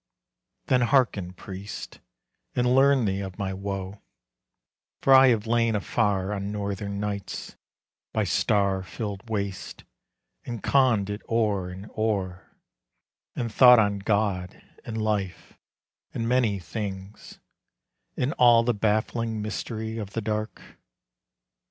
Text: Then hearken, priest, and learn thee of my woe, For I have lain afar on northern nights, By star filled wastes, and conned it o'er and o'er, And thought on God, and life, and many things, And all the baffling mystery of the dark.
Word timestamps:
Then 0.65 0.81
hearken, 0.81 1.33
priest, 1.33 1.99
and 2.55 2.73
learn 2.73 3.05
thee 3.05 3.19
of 3.19 3.37
my 3.37 3.53
woe, 3.53 4.01
For 5.03 5.13
I 5.13 5.27
have 5.27 5.45
lain 5.45 5.75
afar 5.75 6.33
on 6.33 6.51
northern 6.51 6.99
nights, 6.99 7.55
By 8.11 8.23
star 8.23 8.81
filled 8.81 9.29
wastes, 9.29 9.83
and 10.43 10.63
conned 10.63 11.11
it 11.11 11.21
o'er 11.29 11.69
and 11.69 11.85
o'er, 11.95 12.49
And 13.35 13.53
thought 13.53 13.77
on 13.77 13.99
God, 13.99 14.59
and 14.83 14.99
life, 14.99 15.59
and 16.15 16.27
many 16.27 16.57
things, 16.57 17.39
And 18.17 18.33
all 18.39 18.63
the 18.63 18.73
baffling 18.73 19.39
mystery 19.39 19.99
of 19.99 20.13
the 20.13 20.21
dark. 20.21 20.63